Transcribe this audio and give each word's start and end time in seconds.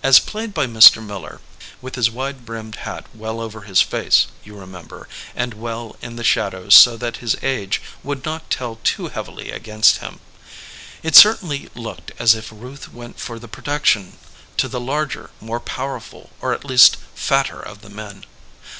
As 0.00 0.20
played 0.20 0.54
by 0.54 0.68
Mr. 0.68 1.04
Miller 1.04 1.40
(with 1.82 1.96
his 1.96 2.08
wide 2.08 2.46
brimmed 2.46 2.76
hat 2.76 3.04
well 3.12 3.40
over 3.40 3.62
his 3.62 3.82
face, 3.82 4.28
you 4.44 4.56
remember, 4.56 5.08
and 5.34 5.54
well 5.54 5.96
in 6.00 6.14
the 6.14 6.22
shadow 6.22 6.68
so 6.68 6.96
that 6.96 7.16
his 7.16 7.34
age 7.42 7.82
would 8.04 8.24
not 8.24 8.48
tell 8.48 8.78
too 8.84 9.08
heavily 9.08 9.50
against 9.50 9.98
him) 9.98 10.20
it 11.02 11.16
certainly 11.16 11.68
looked 11.74 12.12
as 12.16 12.36
if 12.36 12.50
Euth 12.50 12.92
went 12.92 13.18
for 13.18 13.40
protection 13.40 14.18
to 14.56 14.68
the 14.68 14.78
larger, 14.78 15.30
more 15.40 15.58
powerful— 15.58 16.30
or 16.40 16.52
at 16.54 16.64
least 16.64 16.96
fatter— 17.16 17.58
of 17.60 17.80
the 17.80 17.90
men. 17.90 18.24